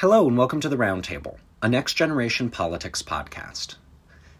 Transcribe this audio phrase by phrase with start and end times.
[0.00, 3.74] Hello, and welcome to the Roundtable, a Next Generation Politics podcast.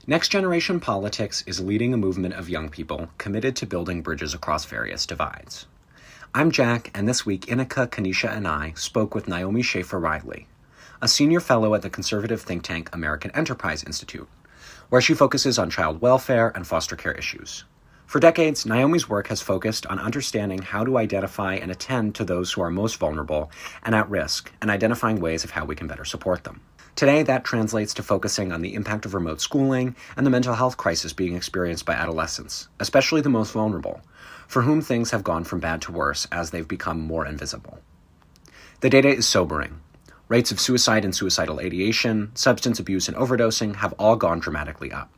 [0.07, 4.65] Next Generation Politics is leading a movement of young people committed to building bridges across
[4.65, 5.67] various divides.
[6.35, 10.49] I'm Jack, and this week, Inica, Kenisha, and I spoke with Naomi Schaefer Riley,
[11.03, 14.31] a senior fellow at the conservative think tank American Enterprise Institute,
[14.89, 17.65] where she focuses on child welfare and foster care issues.
[18.11, 22.51] For decades, Naomi's work has focused on understanding how to identify and attend to those
[22.51, 23.53] who are most vulnerable
[23.85, 26.61] and at risk, and identifying ways of how we can better support them.
[26.97, 30.77] Today, that translates to focusing on the impact of remote schooling and the mental health
[30.77, 34.01] crisis being experienced by adolescents, especially the most vulnerable,
[34.49, 37.79] for whom things have gone from bad to worse as they've become more invisible.
[38.81, 39.83] The data is sobering.
[40.27, 45.13] Rates of suicide and suicidal ideation, substance abuse, and overdosing have all gone dramatically up.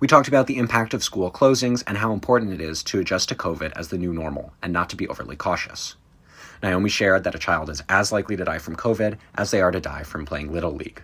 [0.00, 3.28] We talked about the impact of school closings and how important it is to adjust
[3.28, 5.94] to COVID as the new normal and not to be overly cautious.
[6.62, 9.70] Naomi shared that a child is as likely to die from COVID as they are
[9.70, 11.02] to die from playing Little League.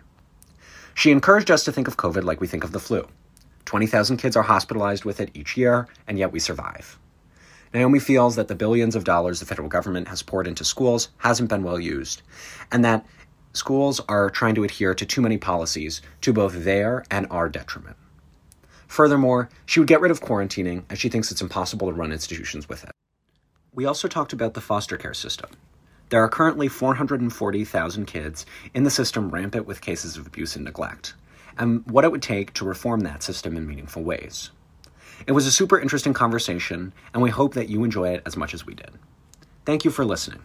[0.95, 3.07] She encouraged us to think of COVID like we think of the flu.
[3.67, 6.98] 20,000 kids are hospitalized with it each year, and yet we survive.
[7.75, 11.51] Naomi feels that the billions of dollars the federal government has poured into schools hasn't
[11.51, 12.23] been well used,
[12.73, 13.05] and that
[13.53, 17.98] schools are trying to adhere to too many policies to both their and our detriment.
[18.87, 22.69] Furthermore, she would get rid of quarantining as she thinks it's impossible to run institutions
[22.69, 22.92] with it.
[23.73, 25.51] We also talked about the foster care system.
[26.09, 31.14] There are currently 440,000 kids in the system rampant with cases of abuse and neglect,
[31.59, 34.51] and what it would take to reform that system in meaningful ways.
[35.27, 38.55] It was a super interesting conversation, and we hope that you enjoy it as much
[38.55, 38.92] as we did.
[39.64, 40.42] Thank you for listening.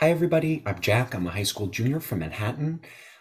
[0.00, 0.62] Hi, everybody.
[0.66, 1.14] I'm Jack.
[1.14, 2.80] I'm a high school junior from Manhattan.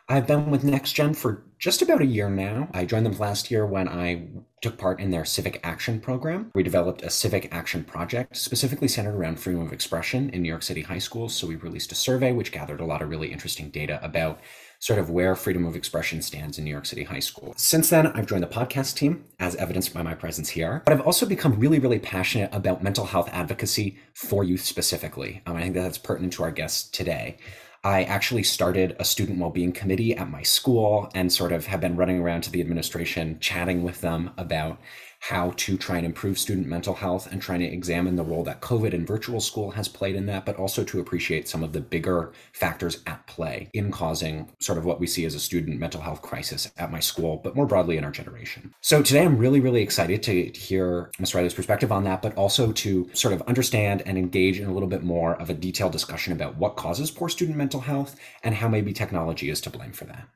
[0.09, 2.69] I've been with NextGen for just about a year now.
[2.73, 4.29] I joined them last year when I
[4.61, 6.49] took part in their Civic Action program.
[6.55, 10.63] We developed a civic action project specifically centered around freedom of expression in New York
[10.63, 11.35] City high schools.
[11.35, 14.39] So we released a survey which gathered a lot of really interesting data about
[14.79, 17.53] sort of where freedom of expression stands in New York City high school.
[17.57, 20.83] Since then, I've joined the podcast team, as evidenced by my presence here.
[20.85, 25.41] But I've also become really, really passionate about mental health advocacy for youth specifically.
[25.45, 27.39] Um, I think that that's pertinent to our guests today.
[27.87, 31.95] I actually started a student well-being committee at my school and sort of have been
[31.95, 34.77] running around to the administration chatting with them about
[35.19, 38.61] how to try and improve student mental health and trying to examine the role that
[38.61, 41.81] COVID and virtual school has played in that, but also to appreciate some of the
[41.81, 46.01] bigger factors at play in causing sort of what we see as a student mental
[46.01, 48.73] health crisis at my school, but more broadly in our generation.
[48.81, 51.35] So today I'm really, really excited to hear Ms.
[51.35, 54.89] Riley's perspective on that, but also to sort of understand and engage in a little
[54.89, 58.67] bit more of a detailed discussion about what causes poor student mental health and how
[58.67, 60.27] maybe technology is to blame for that.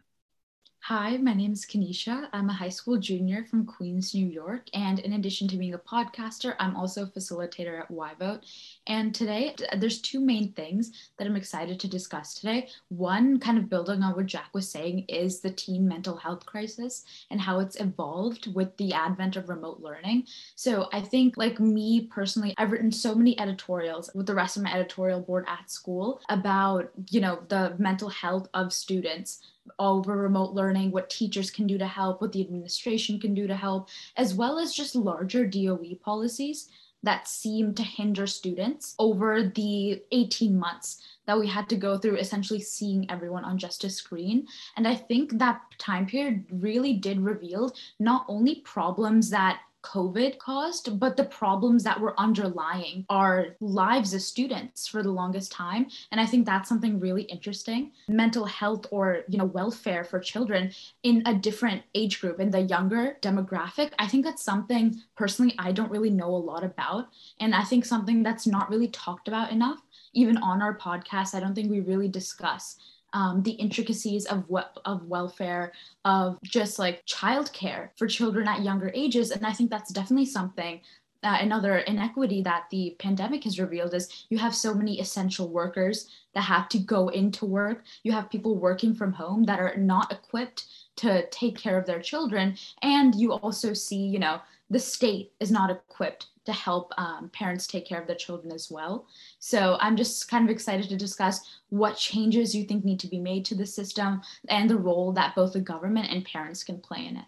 [0.94, 2.28] Hi, my name is Kenisha.
[2.34, 4.68] I'm a high school junior from Queens, New York.
[4.74, 8.42] And in addition to being a podcaster, I'm also a facilitator at YVote.
[8.88, 12.70] And today, there's two main things that I'm excited to discuss today.
[12.90, 17.06] One, kind of building on what Jack was saying, is the teen mental health crisis
[17.30, 20.26] and how it's evolved with the advent of remote learning.
[20.56, 24.64] So I think, like me personally, I've written so many editorials with the rest of
[24.64, 29.42] my editorial board at school about, you know, the mental health of students
[29.78, 33.56] over remote learning, what teachers can do to help, what the administration can do to
[33.56, 36.68] help, as well as just larger DOE policies
[37.04, 42.18] that seemed to hinder students over the 18 months that we had to go through
[42.18, 44.48] essentially seeing everyone on just a screen.
[44.78, 51.00] And I think that time period really did reveal not only problems that COVID caused,
[51.00, 55.88] but the problems that were underlying our lives as students for the longest time.
[56.12, 57.92] And I think that's something really interesting.
[58.08, 60.72] Mental health or, you know, welfare for children
[61.04, 65.72] in a different age group, in the younger demographic, I think that's something personally I
[65.72, 67.08] don't really know a lot about.
[67.40, 69.80] And I think something that's not really talked about enough.
[70.14, 72.76] Even on our podcast, I don't think we really discuss
[73.14, 75.74] um, the intricacies of what of welfare
[76.06, 80.82] of just like childcare for children at younger ages and i think that's definitely something
[81.24, 86.10] uh, another inequity that the pandemic has revealed is you have so many essential workers
[86.34, 87.84] that have to go into work.
[88.04, 90.66] You have people working from home that are not equipped
[90.98, 92.58] to take care of their children.
[92.82, 94.42] And you also see, you know,
[94.72, 98.70] the state is not equipped to help um, parents take care of their children as
[98.72, 99.08] well.
[99.40, 103.20] So I'm just kind of excited to discuss what changes you think need to be
[103.20, 107.06] made to the system and the role that both the government and parents can play
[107.06, 107.26] in it.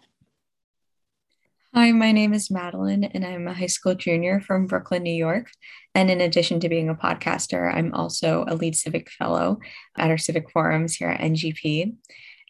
[1.74, 5.50] Hi, my name is Madeline, and I'm a high school junior from Brooklyn, New York.
[5.92, 9.58] And in addition to being a podcaster, I'm also a lead civic fellow
[9.98, 11.96] at our civic forums here at NGP.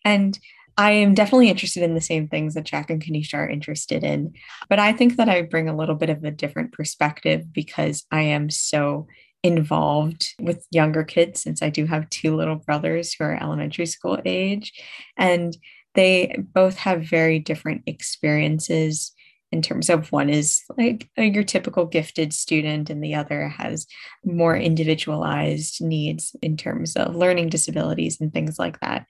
[0.05, 0.38] And
[0.76, 4.35] I am definitely interested in the same things that Jack and Kenisha are interested in,
[4.69, 8.23] but I think that I bring a little bit of a different perspective because I
[8.23, 9.06] am so
[9.44, 14.19] involved with younger kids since I do have two little brothers who are elementary school
[14.25, 14.73] age.
[15.17, 15.56] And
[15.94, 19.13] they both have very different experiences
[19.54, 23.86] in terms of one is like uh, your typical gifted student and the other has
[24.24, 29.06] more individualized needs in terms of learning disabilities and things like that.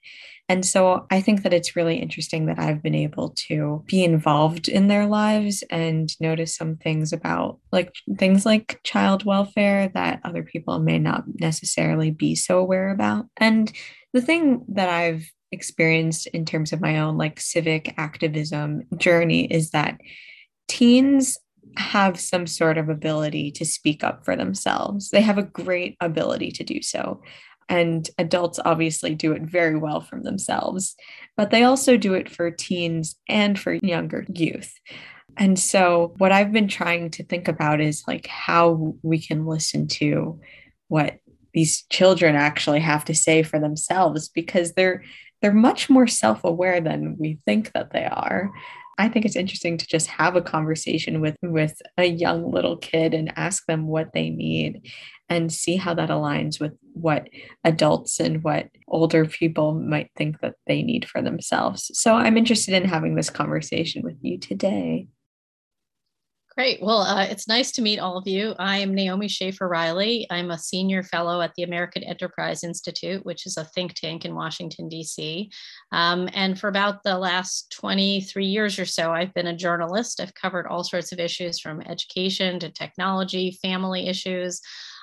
[0.47, 4.67] And so I think that it's really interesting that I've been able to be involved
[4.67, 10.43] in their lives and notice some things about like things like child welfare that other
[10.43, 13.25] people may not necessarily be so aware about.
[13.37, 13.73] And
[14.13, 19.71] the thing that I've experienced in terms of my own like civic activism journey is
[19.71, 19.97] that
[20.67, 21.37] teens
[21.77, 25.09] have some sort of ability to speak up for themselves.
[25.09, 27.21] They have a great ability to do so.
[27.67, 30.95] And adults obviously do it very well from themselves,
[31.35, 34.73] but they also do it for teens and for younger youth.
[35.37, 39.87] And so, what I've been trying to think about is like how we can listen
[39.87, 40.39] to
[40.87, 41.17] what
[41.53, 45.03] these children actually have to say for themselves because they're
[45.41, 48.51] they're much more self-aware than we think that they are
[48.97, 53.13] I think it's interesting to just have a conversation with with a young little kid
[53.13, 54.89] and ask them what they need
[55.27, 57.27] and see how that aligns with what
[57.63, 61.91] adults and what older people might think that they need for themselves.
[61.93, 65.07] So I'm interested in having this conversation with you today.
[66.57, 66.81] Great.
[66.81, 68.55] Well, uh, it's nice to meet all of you.
[68.57, 70.25] I am Naomi Schaefer Riley.
[70.29, 74.33] I'm a senior fellow at the American Enterprise Institute, which is a think tank in
[74.33, 75.51] Washington, D.C.
[75.91, 80.21] Um, and for about the last 23 years or so, I've been a journalist.
[80.21, 84.61] I've covered all sorts of issues from education to technology, family issues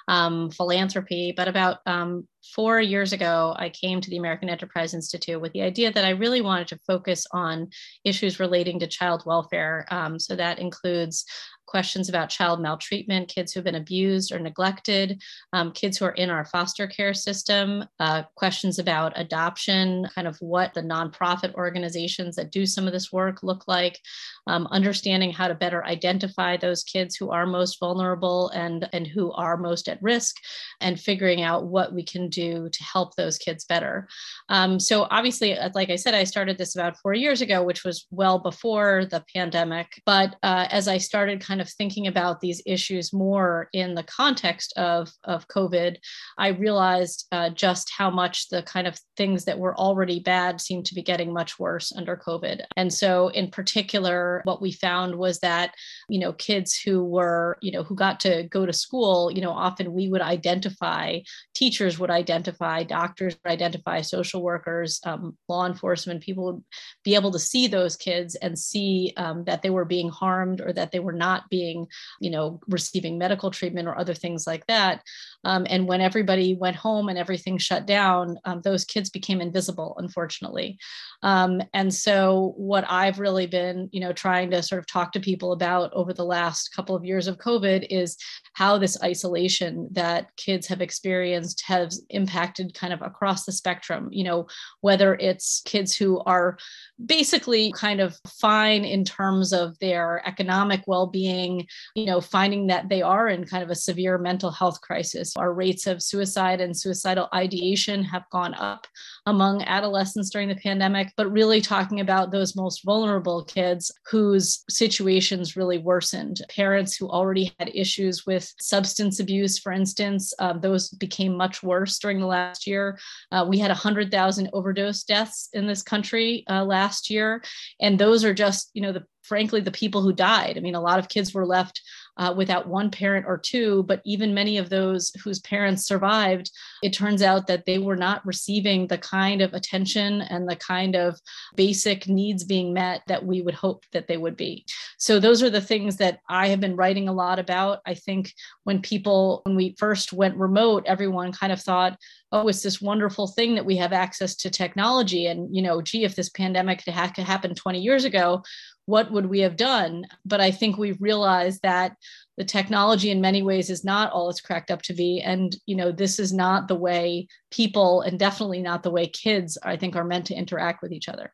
[0.09, 1.35] um, philanthropy.
[1.37, 5.63] But about um, four years ago, I came to the American Enterprise Institute with the
[5.63, 7.69] idea that I really wanted to focus on
[8.05, 9.87] issues relating to child welfare.
[9.91, 11.25] Um, so that includes
[11.73, 15.23] questions about child maltreatment, kids who've been abused or neglected,
[15.55, 20.37] um, kids who are in our foster care system, uh, questions about adoption, kind of
[20.41, 23.99] what the nonprofit organizations that do some of this work look like,
[24.47, 29.33] um, understanding how to better identify those kids who are most vulnerable and, and who
[29.33, 30.37] are most at risk,
[30.83, 34.09] and figuring out what we can do to help those kids better.
[34.49, 37.85] Um, so, obviously, uh, like I said, I started this about four years ago, which
[37.85, 39.89] was well before the pandemic.
[40.07, 44.73] But uh, as I started kind of thinking about these issues more in the context
[44.77, 45.97] of, of COVID,
[46.39, 50.87] I realized uh, just how much the kind of things that were already bad seemed
[50.87, 52.63] to be getting much worse under COVID.
[52.77, 55.75] And so, in particular, what we found was that,
[56.09, 59.51] you know, kids who were, you know, who got to go to school, you know,
[59.51, 61.19] often we would identify,
[61.55, 66.65] teachers would identify, doctors would identify, social workers, um, law enforcement, people would
[67.05, 70.73] be able to see those kids and see um, that they were being harmed or
[70.73, 71.87] that they were not being,
[72.21, 75.03] you know, receiving medical treatment or other things like that.
[75.45, 79.95] Um, and when everybody went home and everything shut down, um, those kids became invisible,
[79.99, 80.79] unfortunately.
[81.23, 85.21] Um, and so, what I've really been, you know, trying to sort of talk to
[85.21, 88.17] people about over the last couple of years of COVID is
[88.55, 94.09] how this isolation that kids have experienced has impacted kind of across the spectrum.
[94.13, 94.47] You know,
[94.81, 96.59] whether it's kids who are
[97.05, 103.03] basically kind of fine in terms of their economic well-being, you know, finding that they
[103.03, 105.32] are in kind of a severe mental health crisis.
[105.37, 108.87] Our rates of suicide and suicidal ideation have gone up
[109.27, 115.57] among adolescents during the pandemic, but really talking about those most vulnerable kids whose situations
[115.57, 116.41] really worsened.
[116.49, 121.99] Parents who already had issues with substance abuse, for instance, um, those became much worse
[121.99, 122.99] during the last year.
[123.31, 127.43] Uh, we had 100,000 overdose deaths in this country uh, last year.
[127.81, 130.57] And those are just, you know, the frankly the people who died.
[130.57, 131.81] I mean, a lot of kids were left
[132.17, 136.51] uh, without one parent or two, but even many of those whose parents survived,
[136.83, 140.95] it turns out that they were not receiving the kind of attention and the kind
[140.95, 141.19] of
[141.57, 144.65] basic needs being met that we would hope that they would be.
[144.99, 147.81] So, those are the things that I have been writing a lot about.
[147.87, 148.33] I think
[148.65, 151.97] when people, when we first went remote, everyone kind of thought,
[152.33, 155.27] oh, it's this wonderful thing that we have access to technology.
[155.27, 158.43] And, you know, gee, if this pandemic had happened 20 years ago,
[158.87, 160.05] what would we have done?
[160.25, 161.97] But I think we've realized that
[162.37, 165.21] the technology in many ways is not all it's cracked up to be.
[165.21, 169.59] And, you know, this is not the way people and definitely not the way kids,
[169.63, 171.33] I think, are meant to interact with each other.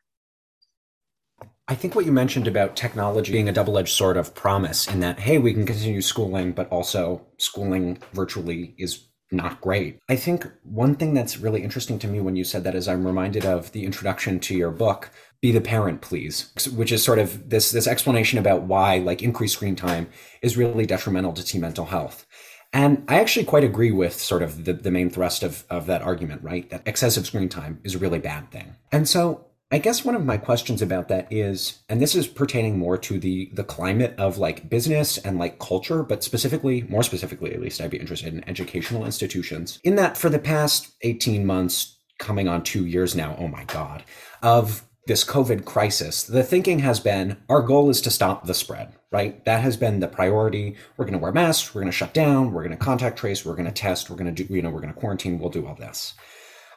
[1.67, 5.01] I think what you mentioned about technology being a double edged sword of promise in
[5.01, 9.99] that, hey, we can continue schooling, but also schooling virtually is not great.
[10.09, 13.05] I think one thing that's really interesting to me when you said that is I'm
[13.05, 17.49] reminded of the introduction to your book, Be the Parent, Please, which is sort of
[17.49, 20.09] this this explanation about why like increased screen time
[20.41, 22.25] is really detrimental to teen mental health.
[22.71, 26.03] And I actually quite agree with sort of the, the main thrust of, of that
[26.03, 26.69] argument, right?
[26.69, 28.75] That excessive screen time is a really bad thing.
[28.91, 32.79] And so I guess one of my questions about that is, and this is pertaining
[32.79, 37.53] more to the the climate of like business and like culture, but specifically, more specifically
[37.53, 39.79] at least, I'd be interested in educational institutions.
[39.83, 44.03] In that, for the past 18 months, coming on two years now, oh my God,
[44.41, 48.93] of this COVID crisis, the thinking has been our goal is to stop the spread,
[49.11, 49.45] right?
[49.45, 50.77] That has been the priority.
[50.97, 53.45] We're going to wear masks, we're going to shut down, we're going to contact trace,
[53.45, 55.51] we're going to test, we're going to do, you know, we're going to quarantine, we'll
[55.51, 56.15] do all this.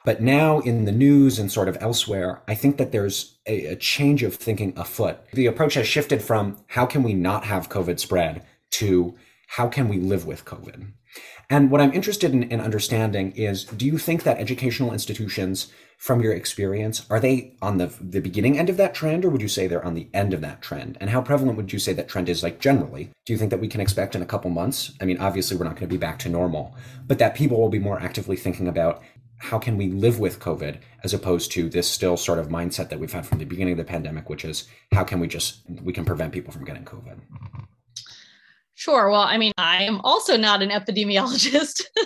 [0.05, 3.77] But now in the news and sort of elsewhere, I think that there's a, a,
[3.77, 5.19] change of thinking afoot.
[5.33, 9.15] The approach has shifted from how can we not have COVID spread to
[9.49, 10.93] how can we live with COVID?
[11.51, 16.23] And what I'm interested in, in understanding is do you think that educational institutions, from
[16.23, 19.49] your experience, are they on the, the beginning end of that trend, or would you
[19.49, 20.97] say they're on the end of that trend?
[21.01, 23.11] And how prevalent would you say that trend is, like generally?
[23.27, 24.93] Do you think that we can expect in a couple months?
[25.01, 26.75] I mean, obviously, we're not going to be back to normal,
[27.07, 29.03] but that people will be more actively thinking about
[29.43, 33.01] how can we live with COVID as opposed to this still sort of mindset that
[33.01, 35.93] we've had from the beginning of the pandemic, which is how can we just we
[35.93, 37.19] can prevent people from getting COVID?
[38.75, 39.11] Sure.
[39.11, 41.83] Well, I mean, I am also not an epidemiologist.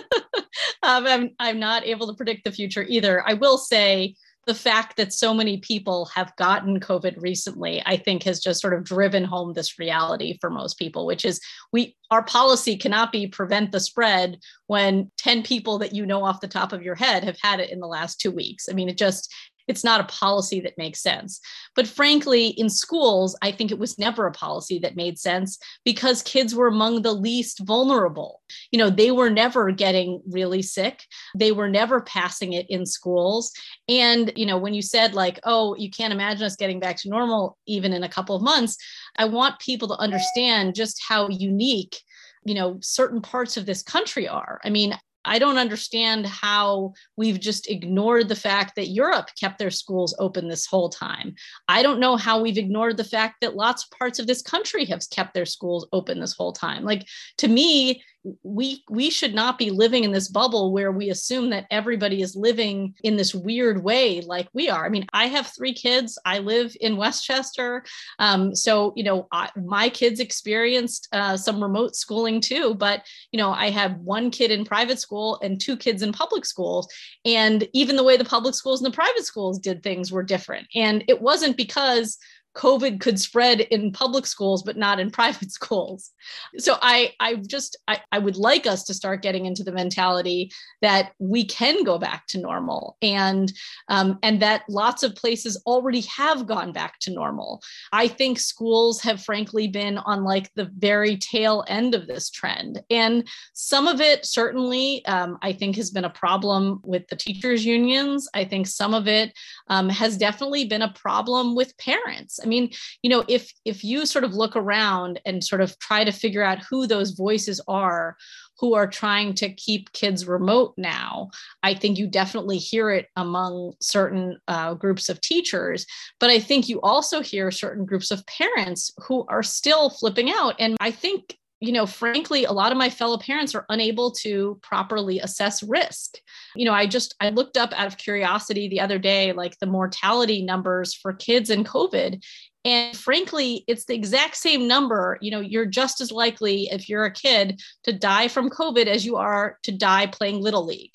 [0.83, 3.23] um, I'm, I'm not able to predict the future either.
[3.27, 4.15] I will say
[4.47, 8.73] the fact that so many people have gotten COVID recently, I think has just sort
[8.73, 11.41] of driven home this reality for most people, which is
[11.73, 16.39] we our policy cannot be prevent the spread when 10 people that you know off
[16.39, 18.69] the top of your head have had it in the last two weeks.
[18.69, 19.31] I mean, it just
[19.67, 21.39] it's not a policy that makes sense.
[21.75, 26.21] But frankly, in schools, I think it was never a policy that made sense because
[26.21, 28.41] kids were among the least vulnerable.
[28.71, 31.03] You know, they were never getting really sick,
[31.35, 33.51] they were never passing it in schools.
[33.89, 37.09] And, you know, when you said, like, oh, you can't imagine us getting back to
[37.09, 38.77] normal even in a couple of months,
[39.17, 42.01] I want people to understand just how unique
[42.45, 44.97] you know certain parts of this country are i mean
[45.27, 50.47] I don't understand how we've just ignored the fact that Europe kept their schools open
[50.47, 51.35] this whole time.
[51.67, 54.85] I don't know how we've ignored the fact that lots of parts of this country
[54.85, 56.83] have kept their schools open this whole time.
[56.83, 57.07] Like
[57.37, 58.03] to me,
[58.43, 62.35] we we should not be living in this bubble where we assume that everybody is
[62.35, 64.85] living in this weird way like we are.
[64.85, 66.19] I mean i have three kids.
[66.25, 67.83] I live in westchester.
[68.19, 73.37] Um, so you know I, my kids experienced uh, some remote schooling too but you
[73.37, 76.87] know i have one kid in private school and two kids in public schools.
[77.25, 80.67] And even the way the public schools and the private schools did things were different.
[80.75, 82.17] And it wasn't because
[82.57, 86.11] COVID could spread in public schools, but not in private schools.
[86.57, 90.51] So I, I just, I, I would like us to start getting into the mentality
[90.81, 93.51] that we can go back to normal and,
[93.89, 97.61] um, and that lots of places already have gone back to normal.
[97.91, 102.81] I think schools have frankly been on like the very tail end of this trend.
[102.89, 107.65] And some of it certainly, um, I think has been a problem with the teachers
[107.65, 108.27] unions.
[108.33, 109.33] I think some of it
[109.67, 112.39] um, has definitely been a problem with parents.
[112.47, 116.05] I mean, you know, if if you sort of look around and sort of try
[116.05, 118.15] to figure out who those voices are
[118.59, 121.29] who are trying to keep kids remote now.
[121.61, 125.85] I think you definitely hear it among certain uh, groups of teachers,
[126.19, 130.55] but I think you also hear certain groups of parents who are still flipping out.
[130.57, 134.59] And I think you know, frankly, a lot of my fellow parents are unable to
[134.61, 136.17] properly assess risk.
[136.55, 139.65] You know, I just I looked up out of curiosity the other day, like the
[139.65, 142.23] mortality numbers for kids in COVID.
[142.63, 145.17] And frankly, it's the exact same number.
[145.21, 149.05] You know, you're just as likely if you're a kid to die from COVID as
[149.05, 150.91] you are to die playing Little League.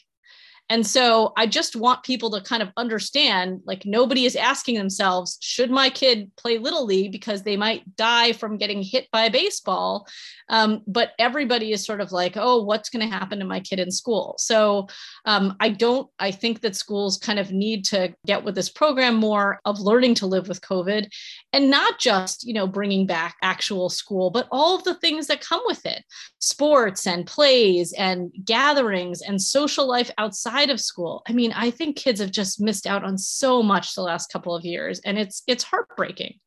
[0.68, 5.36] And so I just want people to kind of understand like nobody is asking themselves,
[5.40, 9.30] should my kid play Little League because they might die from getting hit by a
[9.30, 10.06] baseball?
[10.48, 13.80] Um, but everybody is sort of like, oh, what's going to happen to my kid
[13.80, 14.36] in school?
[14.38, 14.88] So
[15.26, 19.16] um, I don't, I think that schools kind of need to get with this program
[19.16, 21.06] more of learning to live with COVID
[21.52, 25.40] and not just, you know, bringing back actual school, but all of the things that
[25.40, 26.02] come with it
[26.38, 31.22] sports and plays and gatherings and social life outside of school.
[31.28, 34.54] I mean, I think kids have just missed out on so much the last couple
[34.54, 36.38] of years and it's it's heartbreaking.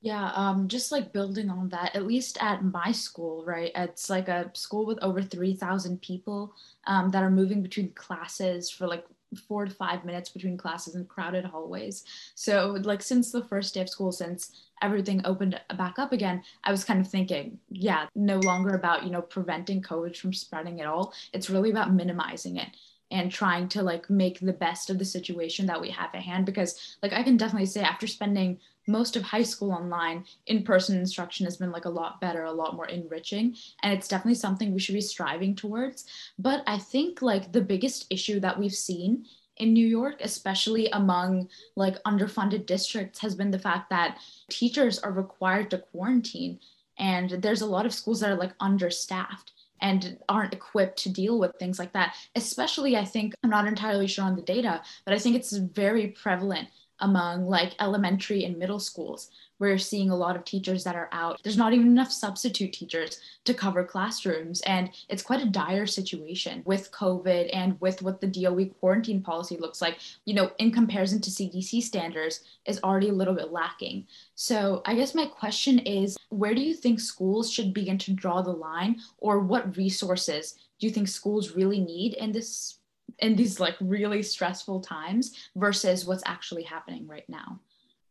[0.00, 3.72] Yeah, um, just like building on that, at least at my school, right?
[3.74, 6.54] It's like a school with over 3,000 people
[6.86, 9.04] um, that are moving between classes for like
[9.46, 12.04] four to five minutes between classes in crowded hallways.
[12.34, 16.70] So, like, since the first day of school, since everything opened back up again, I
[16.70, 20.86] was kind of thinking, yeah, no longer about, you know, preventing COVID from spreading at
[20.86, 21.12] all.
[21.32, 22.68] It's really about minimizing it.
[23.10, 26.44] And trying to like make the best of the situation that we have at hand
[26.44, 31.44] because like i can definitely say after spending most of high school online in-person instruction
[31.44, 34.80] has been like a lot better a lot more enriching and it's definitely something we
[34.80, 36.04] should be striving towards
[36.38, 39.24] but i think like the biggest issue that we've seen
[39.58, 45.10] in New York, especially among like underfunded districts, has been the fact that teachers are
[45.12, 46.60] required to quarantine.
[46.98, 51.38] And there's a lot of schools that are like understaffed and aren't equipped to deal
[51.38, 52.14] with things like that.
[52.34, 56.08] Especially, I think, I'm not entirely sure on the data, but I think it's very
[56.08, 56.68] prevalent
[57.00, 61.40] among like elementary and middle schools we're seeing a lot of teachers that are out.
[61.42, 64.60] There's not even enough substitute teachers to cover classrooms.
[64.62, 69.56] And it's quite a dire situation with COVID and with what the DOE quarantine policy
[69.56, 74.06] looks like, you know, in comparison to CDC standards, is already a little bit lacking.
[74.34, 78.42] So I guess my question is where do you think schools should begin to draw
[78.42, 82.74] the line, or what resources do you think schools really need in this?
[83.20, 87.58] in these like really stressful times versus what's actually happening right now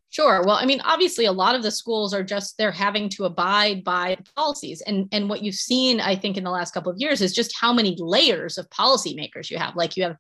[0.09, 0.41] Sure.
[0.41, 3.83] Well, I mean, obviously, a lot of the schools are just they're having to abide
[3.83, 7.21] by policies, and and what you've seen, I think, in the last couple of years
[7.21, 9.75] is just how many layers of policymakers you have.
[9.75, 10.15] Like you have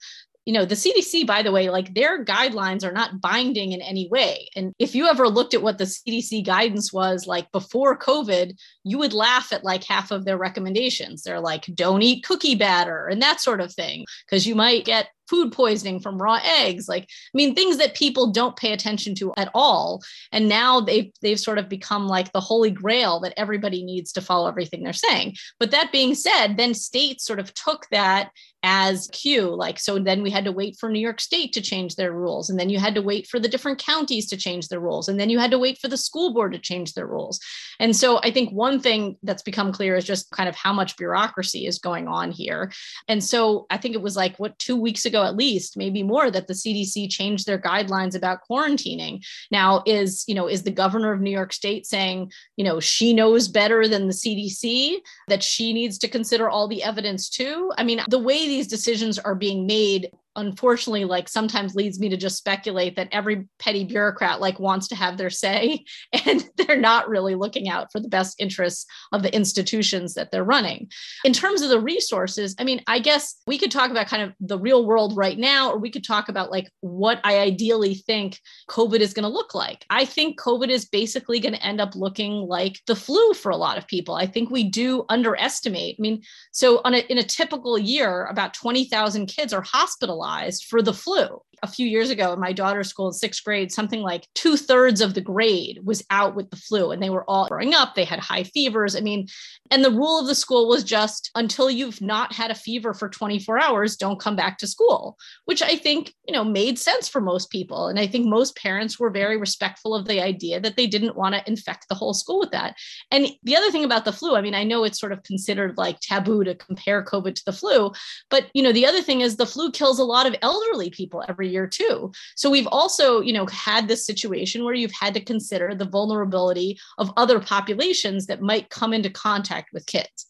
[0.47, 4.07] you know the cdc by the way like their guidelines are not binding in any
[4.09, 8.53] way and if you ever looked at what the cdc guidance was like before covid
[8.85, 13.07] you would laugh at like half of their recommendations they're like don't eat cookie batter
[13.07, 17.03] and that sort of thing because you might get food poisoning from raw eggs like
[17.03, 20.03] i mean things that people don't pay attention to at all.
[20.31, 24.21] And now they've they've sort of become like the holy grail that everybody needs to
[24.21, 25.35] follow everything they're saying.
[25.59, 28.31] But that being said then states sort of took that
[28.63, 31.95] as cue like so then we had to wait for new york state to change
[31.95, 34.79] their rules and then you had to wait for the different counties to change their
[34.79, 37.39] rules and then you had to wait for the school board to change their rules.
[37.79, 40.97] And so i think one thing that's become clear is just kind of how much
[40.97, 42.71] bureaucracy is going on here.
[43.07, 46.29] And so i think it was like what two weeks ago at least maybe more
[46.29, 49.25] that the cdc changed their guidelines about quarantining.
[49.51, 53.13] Now is you know is the governor of new york state saying you know she
[53.13, 54.97] knows better than the cdc
[55.27, 57.71] that she needs to consider all the evidence too?
[57.77, 62.15] I mean the way these decisions are being made unfortunately like sometimes leads me to
[62.15, 65.83] just speculate that every petty bureaucrat like wants to have their say
[66.25, 70.43] and they're not really looking out for the best interests of the institutions that they're
[70.43, 70.89] running.
[71.25, 74.33] In terms of the resources i mean i guess we could talk about kind of
[74.39, 78.39] the real world right now or we could talk about like what i ideally think
[78.69, 79.85] covid is going to look like.
[79.89, 83.57] I think covid is basically going to end up looking like the flu for a
[83.57, 84.15] lot of people.
[84.15, 86.21] I think we do underestimate i mean
[86.51, 90.93] so on a, in a typical year about 20000 kids are hospitalized hospitalized for the
[90.93, 91.41] flu.
[91.63, 95.01] A few years ago in my daughter's school in sixth grade, something like two thirds
[95.01, 97.95] of the grade was out with the flu and they were all growing up.
[97.95, 98.95] They had high fevers.
[98.95, 99.27] I mean,
[99.71, 103.09] and the rule of the school was just until you've not had a fever for
[103.09, 107.21] 24 hours, don't come back to school, which I think, you know, made sense for
[107.21, 107.87] most people.
[107.87, 111.33] And I think most parents were very respectful of the idea that they didn't want
[111.33, 112.75] to infect the whole school with that.
[113.09, 115.75] And the other thing about the flu, I mean, I know it's sort of considered
[115.75, 117.91] like taboo to compare COVID to the flu,
[118.29, 120.89] but, you know, the other thing is the flu kills a lot lot of elderly
[120.89, 122.11] people every year too.
[122.35, 126.79] So we've also, you know, had this situation where you've had to consider the vulnerability
[126.97, 130.25] of other populations that might come into contact with kids.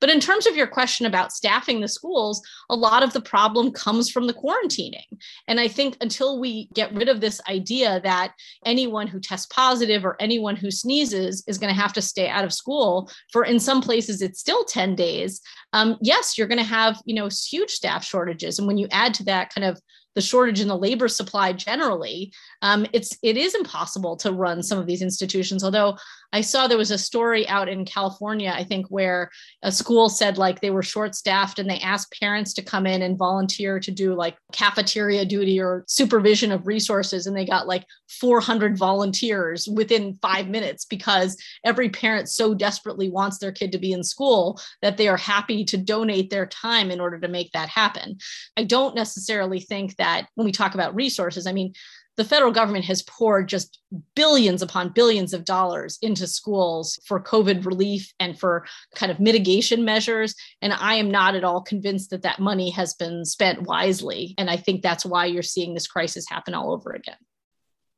[0.00, 3.72] But in terms of your question about staffing the schools, a lot of the problem
[3.72, 5.04] comes from the quarantining.
[5.46, 8.32] And I think until we get rid of this idea that
[8.64, 12.44] anyone who tests positive or anyone who sneezes is going to have to stay out
[12.44, 15.40] of school for in some places it's still 10 days,
[15.72, 18.58] um, yes, you're going to have, you know, huge staff shortages.
[18.58, 19.80] And when you add to that kind of
[20.14, 24.78] the shortage in the labor supply generally, um, it's it is impossible to run some
[24.78, 25.62] of these institutions.
[25.62, 25.96] Although
[26.32, 29.30] I saw there was a story out in California, I think, where
[29.62, 33.02] a school said like they were short staffed and they asked parents to come in
[33.02, 37.26] and volunteer to do like cafeteria duty or supervision of resources.
[37.26, 37.84] And they got like
[38.20, 43.92] 400 volunteers within five minutes because every parent so desperately wants their kid to be
[43.92, 47.68] in school that they are happy to donate their time in order to make that
[47.68, 48.18] happen.
[48.56, 51.72] I don't necessarily think that when we talk about resources, I mean,
[52.20, 53.80] the federal government has poured just
[54.14, 59.86] billions upon billions of dollars into schools for COVID relief and for kind of mitigation
[59.86, 60.34] measures.
[60.60, 64.34] And I am not at all convinced that that money has been spent wisely.
[64.36, 67.16] And I think that's why you're seeing this crisis happen all over again.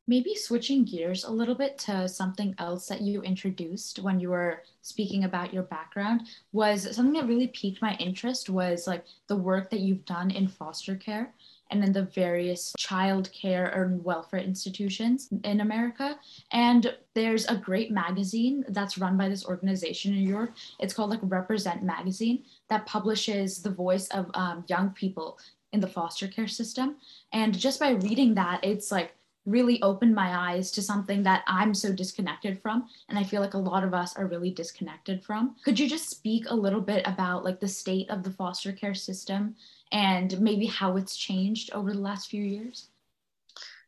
[0.07, 4.63] Maybe switching gears a little bit to something else that you introduced when you were
[4.83, 9.69] speaking about your background was something that really piqued my interest was like the work
[9.71, 11.35] that you've done in foster care
[11.73, 16.17] and in the various child care and welfare institutions in America.
[16.53, 20.53] And there's a great magazine that's run by this organization in New York.
[20.79, 25.39] It's called like Represent Magazine that publishes the voice of um, young people
[25.73, 26.97] in the foster care system.
[27.33, 31.75] And just by reading that, it's like really opened my eyes to something that I'm
[31.75, 32.87] so disconnected from.
[33.09, 35.57] And I feel like a lot of us are really disconnected from.
[35.65, 38.95] Could you just speak a little bit about like the state of the foster care
[38.95, 39.57] system
[39.92, 42.88] and maybe how it's changed over the last few years?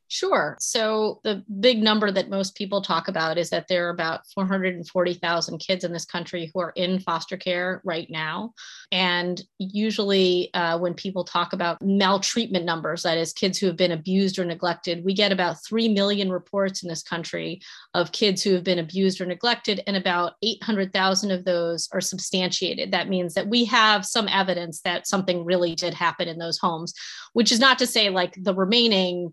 [0.08, 0.56] Sure.
[0.60, 5.58] So the big number that most people talk about is that there are about 440,000
[5.58, 8.52] kids in this country who are in foster care right now.
[8.92, 13.92] And usually, uh, when people talk about maltreatment numbers, that is, kids who have been
[13.92, 17.60] abused or neglected, we get about 3 million reports in this country
[17.94, 22.92] of kids who have been abused or neglected, and about 800,000 of those are substantiated.
[22.92, 26.92] That means that we have some evidence that something really did happen in those homes,
[27.32, 29.32] which is not to say like the remaining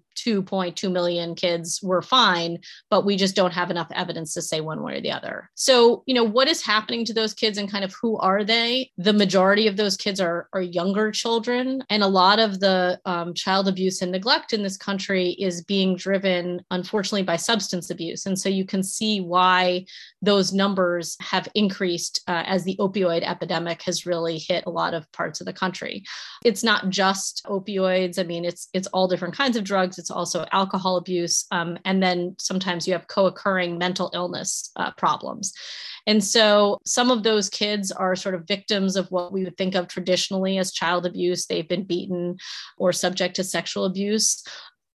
[0.61, 4.83] 2.2 million kids were fine, but we just don't have enough evidence to say one
[4.83, 5.49] way or the other.
[5.55, 8.91] So, you know, what is happening to those kids and kind of who are they?
[8.97, 11.83] The majority of those kids are, are younger children.
[11.89, 15.95] And a lot of the um, child abuse and neglect in this country is being
[15.95, 18.25] driven, unfortunately, by substance abuse.
[18.25, 19.85] And so you can see why
[20.21, 25.11] those numbers have increased uh, as the opioid epidemic has really hit a lot of
[25.11, 26.03] parts of the country.
[26.45, 28.19] It's not just opioids.
[28.19, 29.97] I mean, it's it's all different kinds of drugs.
[29.97, 35.53] It's also alcohol abuse, um, and then sometimes you have co-occurring mental illness uh, problems.
[36.07, 39.75] And so some of those kids are sort of victims of what we would think
[39.75, 41.45] of traditionally as child abuse.
[41.45, 42.37] They've been beaten
[42.77, 44.43] or subject to sexual abuse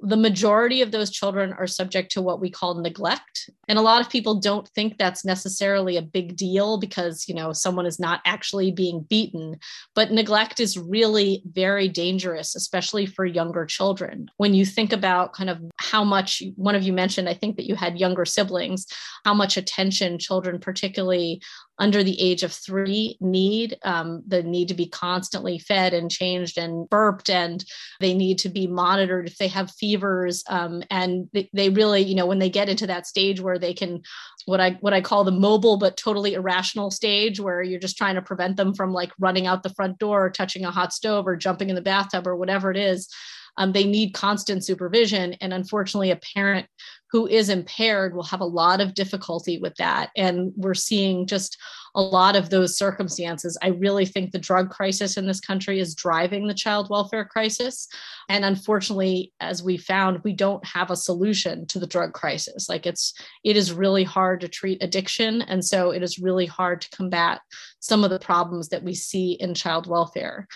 [0.02, 3.48] the majority of those children are subject to what we call neglect.
[3.68, 7.52] And a lot of people don't think that's necessarily a big deal because you know
[7.52, 9.58] someone is not actually being beaten.
[9.94, 14.28] But neglect is really very dangerous especially for younger children.
[14.36, 17.66] When you think about kind of how much one of you mentioned i think that
[17.66, 18.86] you had younger siblings
[19.24, 21.42] how much attention children particularly
[21.78, 26.58] under the age of three need um, the need to be constantly fed and changed
[26.58, 27.64] and burped and
[28.00, 32.14] they need to be monitored if they have fevers um, and they, they really you
[32.14, 34.02] know when they get into that stage where they can
[34.46, 38.14] what i what i call the mobile but totally irrational stage where you're just trying
[38.14, 41.26] to prevent them from like running out the front door or touching a hot stove
[41.26, 43.08] or jumping in the bathtub or whatever it is
[43.56, 45.34] um, they need constant supervision.
[45.40, 46.66] And unfortunately, a parent
[47.10, 50.08] who is impaired will have a lot of difficulty with that.
[50.16, 51.58] And we're seeing just
[51.94, 53.58] a lot of those circumstances.
[53.62, 57.86] I really think the drug crisis in this country is driving the child welfare crisis.
[58.30, 62.70] And unfortunately, as we found, we don't have a solution to the drug crisis.
[62.70, 63.12] Like it's,
[63.44, 65.42] it is really hard to treat addiction.
[65.42, 67.42] And so it is really hard to combat
[67.80, 70.48] some of the problems that we see in child welfare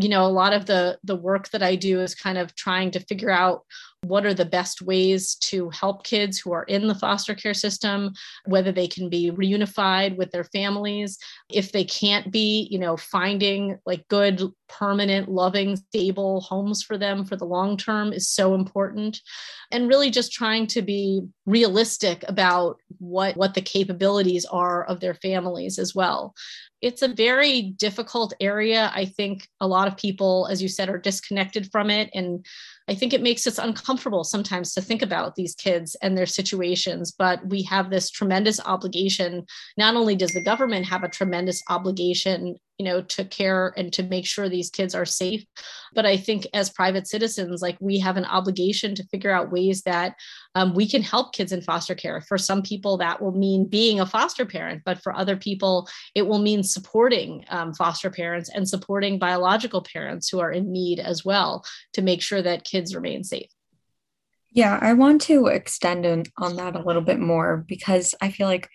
[0.00, 2.90] you know a lot of the the work that i do is kind of trying
[2.90, 3.62] to figure out
[4.02, 8.12] what are the best ways to help kids who are in the foster care system
[8.46, 11.18] whether they can be reunified with their families.
[11.50, 17.24] If they can't be you know finding like good permanent loving stable homes for them
[17.24, 19.20] for the long term is so important.
[19.72, 25.14] And really just trying to be realistic about what what the capabilities are of their
[25.14, 26.34] families as well.
[26.80, 28.92] It's a very difficult area.
[28.94, 32.10] I think a lot of people, as you said, are disconnected from it.
[32.14, 32.46] And
[32.88, 37.12] I think it makes us uncomfortable sometimes to think about these kids and their situations,
[37.12, 39.44] but we have this tremendous obligation.
[39.76, 44.02] Not only does the government have a tremendous obligation, you know, to care and to
[44.04, 45.44] make sure these kids are safe,
[45.94, 49.82] but I think as private citizens, like we have an obligation to figure out ways
[49.82, 50.14] that
[50.54, 52.20] um, we can help kids in foster care.
[52.20, 56.26] For some people, that will mean being a foster parent, but for other people, it
[56.26, 61.24] will mean supporting um, foster parents and supporting biological parents who are in need as
[61.24, 63.50] well to make sure that kids remain safe.
[64.50, 66.06] Yeah, I want to extend
[66.38, 68.68] on that a little bit more because I feel like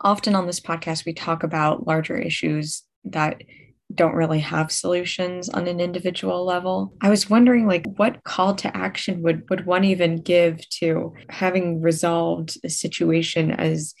[0.00, 3.42] often on this podcast we talk about larger issues that
[3.94, 6.92] don't really have solutions on an individual level.
[7.00, 11.80] I was wondering like what call to action would would one even give to having
[11.80, 13.94] resolved a situation as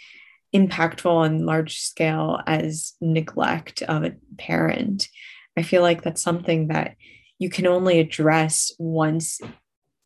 [0.54, 5.08] impactful and large scale as neglect of a parent.
[5.56, 6.96] I feel like that's something that
[7.38, 9.40] you can only address once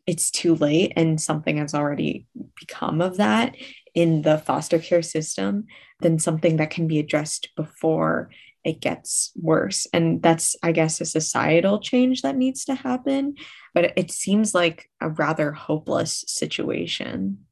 [0.06, 2.26] it's too late and something has already
[2.58, 3.56] become of that
[3.94, 5.66] in the foster care system
[6.00, 8.30] than something that can be addressed before
[8.64, 9.86] it gets worse.
[9.92, 13.34] And that's, I guess, a societal change that needs to happen.
[13.74, 17.46] But it seems like a rather hopeless situation.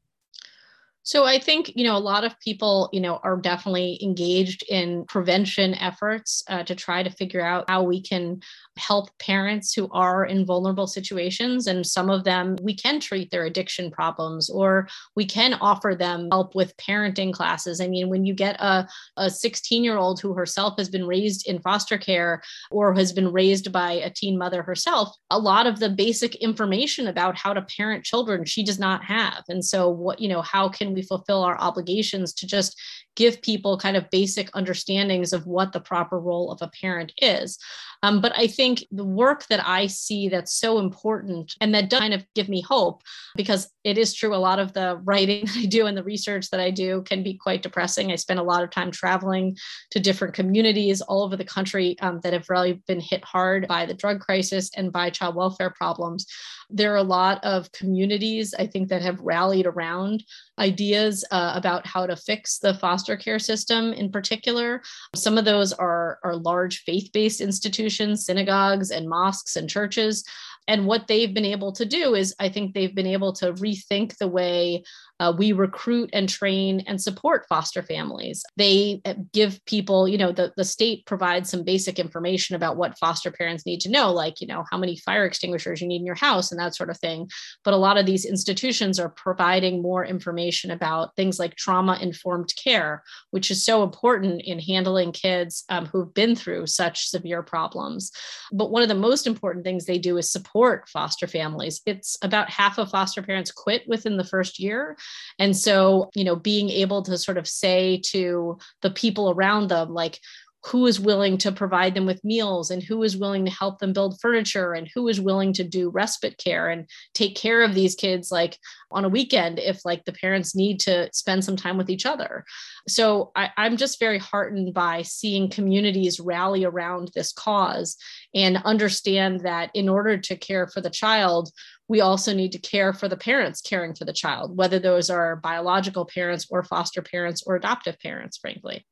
[1.10, 5.04] So I think, you know, a lot of people, you know, are definitely engaged in
[5.06, 8.40] prevention efforts uh, to try to figure out how we can
[8.76, 11.66] help parents who are in vulnerable situations.
[11.66, 16.28] And some of them, we can treat their addiction problems or we can offer them
[16.30, 17.80] help with parenting classes.
[17.80, 21.48] I mean, when you get a, a 16 year old who herself has been raised
[21.48, 25.80] in foster care or has been raised by a teen mother herself, a lot of
[25.80, 29.42] the basic information about how to parent children she does not have.
[29.48, 32.78] And so, what, you know, how can we fulfill our obligations to just
[33.16, 37.58] give people kind of basic understandings of what the proper role of a parent is.
[38.02, 42.00] Um, but I think the work that I see that's so important and that does
[42.00, 43.02] kind of give me hope
[43.36, 46.50] because it is true a lot of the writing that I do and the research
[46.50, 48.10] that I do can be quite depressing.
[48.10, 49.56] I spend a lot of time traveling
[49.90, 53.86] to different communities all over the country um, that have really been hit hard by
[53.86, 56.26] the drug crisis and by child welfare problems.
[56.72, 60.22] There are a lot of communities, I think, that have rallied around
[60.58, 64.82] ideas uh, about how to fix the foster care system in particular.
[65.16, 70.24] Some of those are, are large faith based institutions, synagogues and mosques and churches.
[70.70, 74.16] And what they've been able to do is, I think they've been able to rethink
[74.18, 74.84] the way
[75.18, 78.42] uh, we recruit and train and support foster families.
[78.56, 82.96] They uh, give people, you know, the, the state provides some basic information about what
[82.98, 86.06] foster parents need to know, like, you know, how many fire extinguishers you need in
[86.06, 87.28] your house and that sort of thing.
[87.64, 92.52] But a lot of these institutions are providing more information about things like trauma informed
[92.64, 93.02] care,
[93.32, 98.12] which is so important in handling kids um, who've been through such severe problems.
[98.52, 101.80] But one of the most important things they do is support foster families.
[101.86, 104.96] It's about half of foster parents quit within the first year.
[105.38, 109.94] And so, you know, being able to sort of say to the people around them,
[109.94, 110.18] like,
[110.66, 113.92] who is willing to provide them with meals and who is willing to help them
[113.92, 117.94] build furniture and who is willing to do respite care and take care of these
[117.94, 118.58] kids like
[118.90, 122.44] on a weekend if like the parents need to spend some time with each other
[122.86, 127.96] so I, i'm just very heartened by seeing communities rally around this cause
[128.34, 131.50] and understand that in order to care for the child
[131.88, 135.34] we also need to care for the parents caring for the child, whether those are
[135.34, 138.86] biological parents or foster parents or adoptive parents, frankly.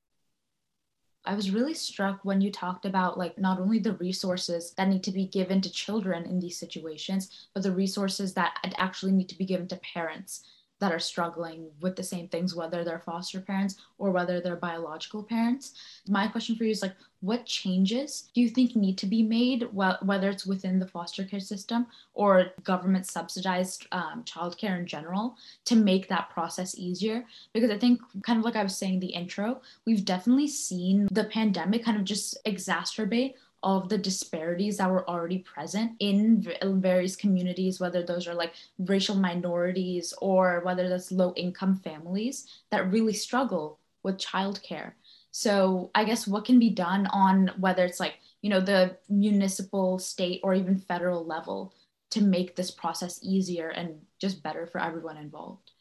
[1.29, 5.05] I was really struck when you talked about like not only the resources that need
[5.05, 9.37] to be given to children in these situations, but the resources that actually need to
[9.37, 10.43] be given to parents
[10.81, 15.23] that are struggling with the same things, whether they're foster parents or whether they're biological
[15.23, 15.75] parents.
[16.09, 19.69] My question for you is like, what changes do you think need to be made,
[19.73, 25.75] whether it's within the foster care system or government subsidized um, childcare in general, to
[25.75, 27.25] make that process easier?
[27.53, 31.09] Because I think, kind of like I was saying in the intro, we've definitely seen
[31.11, 36.71] the pandemic kind of just exacerbate of the disparities that were already present in uh,
[36.71, 42.91] various communities, whether those are like racial minorities or whether that's low income families that
[42.93, 44.93] really struggle with childcare.
[45.31, 49.99] So, I guess what can be done on whether it's like, you know, the municipal,
[49.99, 51.75] state, or even federal level
[52.11, 55.73] to make this process easier and just better for everyone involved?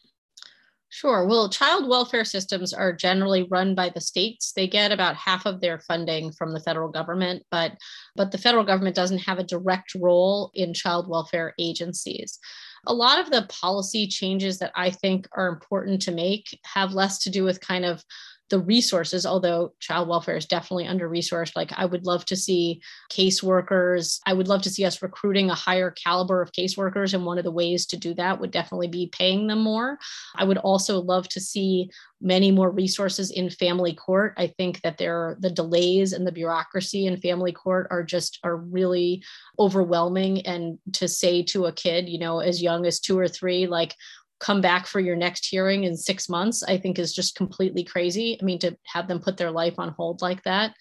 [0.90, 1.26] Sure.
[1.28, 4.54] Well, child welfare systems are generally run by the states.
[4.54, 7.74] They get about half of their funding from the federal government, but
[8.16, 12.40] but the federal government doesn't have a direct role in child welfare agencies.
[12.86, 17.20] A lot of the policy changes that I think are important to make have less
[17.20, 18.02] to do with kind of
[18.50, 21.56] the resources, although child welfare is definitely under resourced.
[21.56, 22.82] Like, I would love to see
[23.12, 24.20] caseworkers.
[24.26, 27.14] I would love to see us recruiting a higher caliber of caseworkers.
[27.14, 29.98] And one of the ways to do that would definitely be paying them more.
[30.36, 31.90] I would also love to see
[32.22, 34.34] many more resources in family court.
[34.38, 38.58] I think that there the delays and the bureaucracy in family court are just are
[38.58, 39.24] really
[39.60, 40.42] overwhelming.
[40.48, 43.94] And to say to a kid, you know, as young as two or three, like,
[44.40, 48.38] come back for your next hearing in six months, I think is just completely crazy.
[48.40, 50.76] I mean, to have them put their life on hold like that.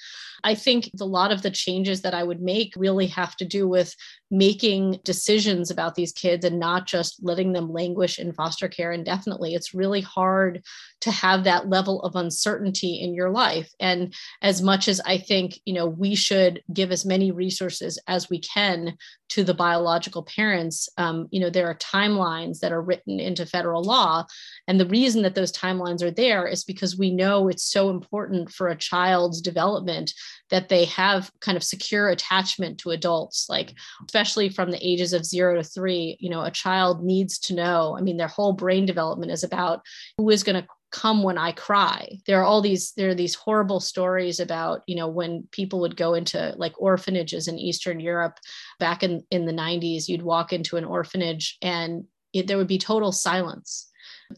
[0.45, 3.67] I think a lot of the changes that I would make really have to do
[3.67, 3.95] with
[4.31, 9.55] making decisions about these kids and not just letting them languish in foster care indefinitely.
[9.55, 10.63] It's really hard
[11.01, 13.73] to have that level of uncertainty in your life.
[13.81, 18.29] And as much as I think, you know, we should give as many resources as
[18.29, 18.97] we can
[19.29, 23.83] to the biological parents, um, you know, there are timelines that are written into federal
[23.83, 24.25] law.
[24.69, 28.51] And the reason that those timelines are there is because we know it's so important
[28.51, 30.13] for a child's development
[30.51, 33.75] that they have kind of secure attachment to adults like
[34.07, 37.97] especially from the ages of 0 to 3 you know a child needs to know
[37.99, 39.81] i mean their whole brain development is about
[40.17, 43.35] who is going to come when i cry there are all these there are these
[43.35, 48.39] horrible stories about you know when people would go into like orphanages in eastern europe
[48.79, 52.05] back in in the 90s you'd walk into an orphanage and
[52.39, 53.91] it, there would be total silence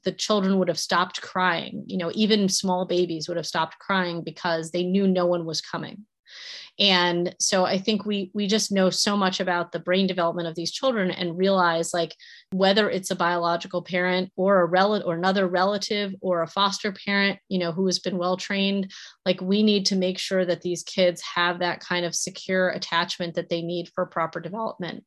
[0.04, 1.84] the children would have stopped crying.
[1.86, 5.60] You know, even small babies would have stopped crying because they knew no one was
[5.60, 6.04] coming
[6.78, 10.54] and so i think we we just know so much about the brain development of
[10.54, 12.14] these children and realize like
[12.52, 17.38] whether it's a biological parent or a relative or another relative or a foster parent
[17.48, 18.90] you know who has been well trained
[19.24, 23.34] like we need to make sure that these kids have that kind of secure attachment
[23.34, 25.04] that they need for proper development.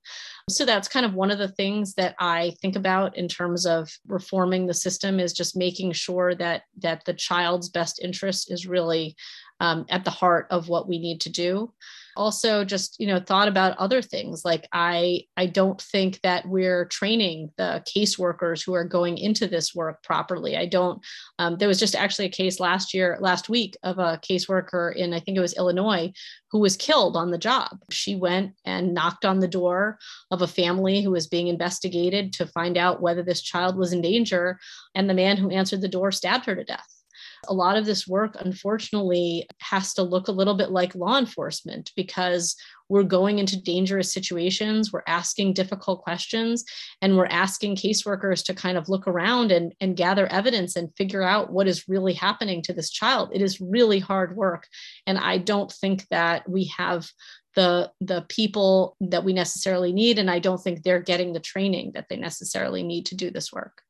[0.50, 3.90] So that's kind of one of the things that i think about in terms of
[4.08, 9.16] reforming the system is just making sure that that the child's best interest is really
[9.62, 11.72] um, at the heart of what we need to do.
[12.18, 14.44] Also just you know thought about other things.
[14.44, 19.74] Like i i don't think that we're training the caseworkers who are going into this
[19.74, 20.58] work properly.
[20.58, 21.02] I don't
[21.40, 25.14] um, there was just actually a case last year last week of a caseworker in
[25.14, 26.12] i think it was illinois
[26.52, 27.80] who was killed on the job.
[27.92, 29.98] She went and knocked on the door
[30.32, 34.02] of a family who was being investigated to find out whether this child was in
[34.02, 34.60] danger
[34.94, 37.01] and the man who answered the door stabbed her to death
[37.48, 41.92] a lot of this work, unfortunately, has to look a little bit like law enforcement
[41.96, 42.56] because
[42.90, 46.66] we're going into dangerous situations, we're asking difficult questions,
[47.02, 51.24] and we're asking caseworkers to kind of look around and, and gather evidence and figure
[51.24, 53.30] out what is really happening to this child.
[53.34, 54.68] It is really hard work.
[55.08, 57.10] And I don't think that we have
[57.56, 61.92] the the people that we necessarily need and i don't think they're getting the training
[61.94, 63.82] that they necessarily need to do this work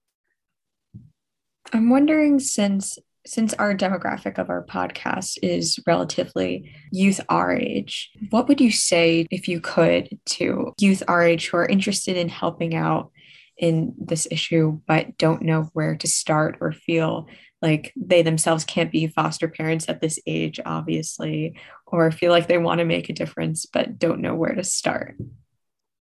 [1.71, 8.47] i'm wondering since since our demographic of our podcast is relatively youth our age, what
[8.47, 12.75] would you say, if you could, to youth our age who are interested in helping
[12.75, 13.11] out
[13.57, 17.27] in this issue but don't know where to start or feel
[17.61, 21.55] like they themselves can't be foster parents at this age, obviously,
[21.85, 25.15] or feel like they want to make a difference but don't know where to start?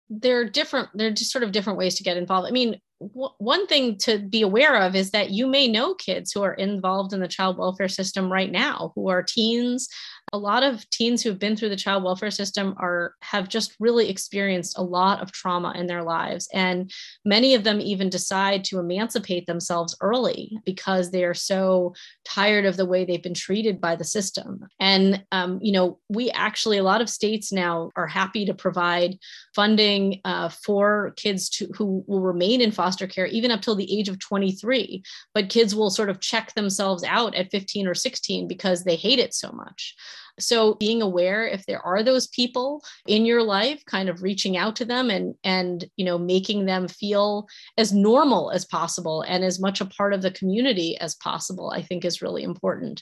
[0.10, 2.48] There are different, there are just sort of different ways to get involved.
[2.48, 6.44] I mean, one thing to be aware of is that you may know kids who
[6.44, 9.90] are involved in the child welfare system right now who are teens
[10.36, 14.10] a lot of teens who've been through the child welfare system are have just really
[14.10, 16.50] experienced a lot of trauma in their lives.
[16.54, 16.92] And
[17.24, 21.94] many of them even decide to emancipate themselves early because they are so
[22.26, 24.66] tired of the way they've been treated by the system.
[24.80, 29.18] And um, you know we actually a lot of states now are happy to provide
[29.56, 33.98] funding uh, for kids to, who will remain in foster care even up till the
[33.98, 38.48] age of 23 but kids will sort of check themselves out at 15 or 16
[38.48, 39.96] because they hate it so much
[40.40, 44.76] so being aware if there are those people in your life, kind of reaching out
[44.78, 49.60] to them and and you know making them feel as normal as possible and as
[49.60, 53.02] much a part of the community as possible, I think is really important.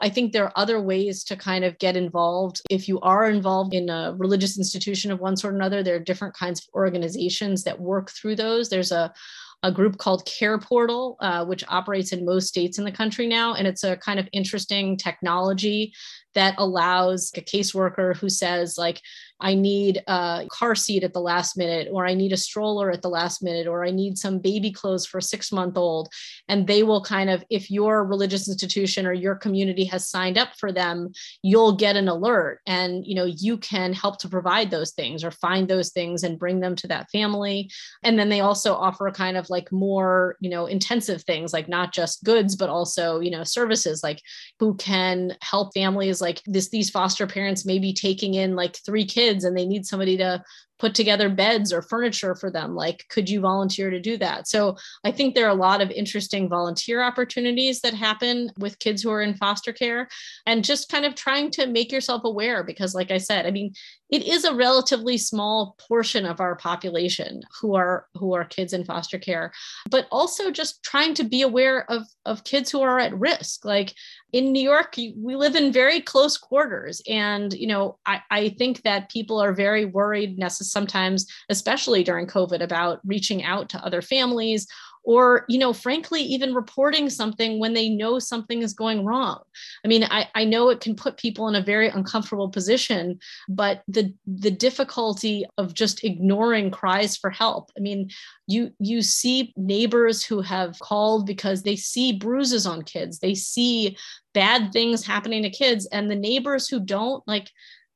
[0.00, 2.60] I think there are other ways to kind of get involved.
[2.70, 6.00] If you are involved in a religious institution of one sort or another, there are
[6.00, 8.68] different kinds of organizations that work through those.
[8.68, 9.12] There's a
[9.64, 13.54] a group called Care Portal, uh, which operates in most states in the country now.
[13.54, 15.92] And it's a kind of interesting technology
[16.34, 19.00] that allows a caseworker who says, like,
[19.40, 23.02] I need a car seat at the last minute, or I need a stroller at
[23.02, 26.08] the last minute, or I need some baby clothes for a six month old.
[26.48, 30.50] And they will kind of, if your religious institution or your community has signed up
[30.58, 34.92] for them, you'll get an alert and, you know, you can help to provide those
[34.92, 37.70] things or find those things and bring them to that family.
[38.02, 41.92] And then they also offer kind of like more, you know, intensive things like not
[41.92, 44.20] just goods, but also, you know, services like
[44.60, 49.04] who can help families like this, these foster parents may be taking in like three
[49.04, 50.42] kids kids and they need somebody to
[50.78, 54.48] put together beds or furniture for them like could you volunteer to do that?
[54.48, 59.02] So i think there are a lot of interesting volunteer opportunities that happen with kids
[59.02, 60.08] who are in foster care
[60.46, 63.72] and just kind of trying to make yourself aware because like i said i mean
[64.10, 68.84] it is a relatively small portion of our population who are who are kids in
[68.84, 69.52] foster care
[69.90, 73.64] but also just trying to be aware of of kids who are at risk.
[73.64, 73.94] Like
[74.34, 78.82] in new york we live in very close quarters and you know i, I think
[78.82, 84.02] that people are very worried necessarily sometimes, especially during COVID, about reaching out to other
[84.02, 84.66] families
[85.04, 89.40] or you know frankly even reporting something when they know something is going wrong.
[89.84, 93.82] I mean I, I know it can put people in a very uncomfortable position but
[93.86, 97.70] the the difficulty of just ignoring cries for help.
[97.76, 98.10] I mean
[98.46, 103.96] you you see neighbors who have called because they see bruises on kids they see
[104.32, 107.50] bad things happening to kids and the neighbors who don't like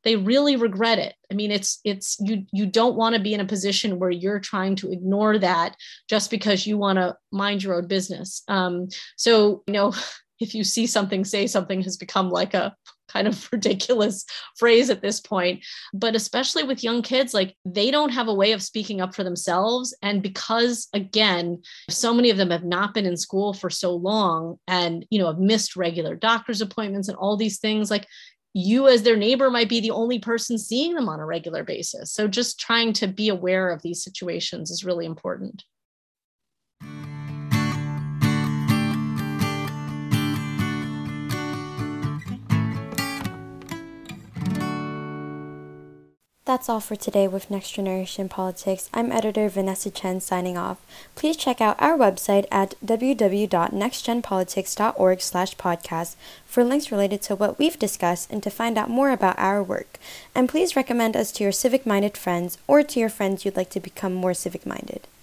[0.04, 3.40] they really regret it i mean it's it's you you don't want to be in
[3.40, 5.77] a position where you're trying to ignore that
[6.08, 9.92] just because you want to mind your own business um, so you know
[10.40, 12.75] if you see something say something has become like a
[13.08, 14.25] kind of ridiculous
[14.56, 15.64] phrase at this point.
[15.92, 19.25] But especially with young kids, like they don't have a way of speaking up for
[19.25, 19.96] themselves.
[20.02, 24.58] And because, again, so many of them have not been in school for so long
[24.68, 28.06] and, you know, have missed regular doctor's appointments and all these things, like
[28.55, 32.13] you as their neighbor might be the only person seeing them on a regular basis.
[32.13, 35.65] So just trying to be aware of these situations is really important.
[46.49, 48.88] That's all for today with Next Generation Politics.
[48.94, 50.79] I'm editor Vanessa Chen signing off.
[51.15, 57.79] Please check out our website at www.nextgenpolitics.org slash podcast for links related to what we've
[57.79, 59.99] discussed and to find out more about our work.
[60.35, 63.79] And please recommend us to your civic-minded friends or to your friends you'd like to
[63.79, 65.07] become more civic-minded.